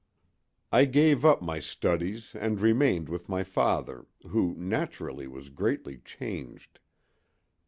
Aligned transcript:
I 0.71 0.85
gave 0.85 1.23
up 1.23 1.43
my 1.43 1.59
studies 1.59 2.33
and 2.33 2.59
remained 2.59 3.07
with 3.07 3.29
my 3.29 3.43
father, 3.43 4.07
who, 4.29 4.55
naturally, 4.57 5.27
was 5.27 5.49
greatly 5.49 5.99
changed. 5.99 6.79